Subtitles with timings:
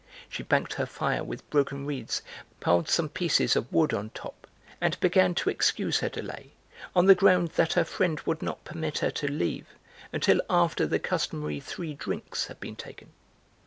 [0.27, 2.23] She banked her fire with broken reeds,
[2.59, 4.47] piled some pieces of wood on top,
[4.81, 6.53] and began to excuse her delay
[6.95, 9.67] on the ground that her friend would not permit her to leave
[10.11, 13.11] until after the customary three drinks had been taken.